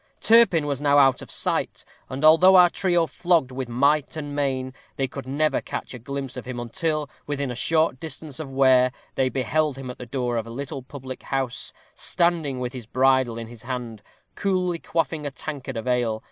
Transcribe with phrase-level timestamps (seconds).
[0.19, 4.73] Turpin was now out of sight, and although our trio flogged with might and main,
[4.95, 8.91] they could never catch a glimpse of him until, within a short distance of Ware,
[9.13, 13.37] they beheld him at the door of a little public house, standing with his bridle
[13.37, 14.01] in his hand,
[14.33, 16.19] coolly quaffing a tankard of ale.